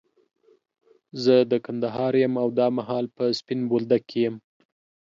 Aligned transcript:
زه 1.23 1.35
د 1.51 1.53
کندهار 1.65 2.13
يم، 2.23 2.33
او 2.43 2.47
دا 2.59 2.67
مهال 2.77 3.05
په 3.15 3.23
سپين 3.39 3.59
بولدک 3.69 4.01
کي 4.11 4.19
يم. 4.25 4.35